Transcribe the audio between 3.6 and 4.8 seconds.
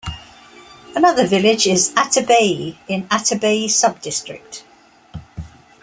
Subdistrict.